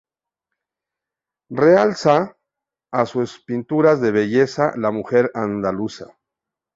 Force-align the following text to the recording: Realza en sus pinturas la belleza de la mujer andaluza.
Realza 1.59 2.15
en 3.01 3.05
sus 3.11 3.35
pinturas 3.49 4.01
la 4.05 4.09
belleza 4.15 4.71
de 4.71 4.79
la 4.85 4.89
mujer 4.97 5.29
andaluza. 5.43 6.09